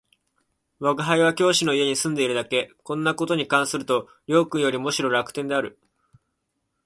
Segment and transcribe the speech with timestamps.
[0.79, 5.79] 吾輩は教師の家に住んでいるだけ、こんな事に関すると両君よりもむしろ楽天である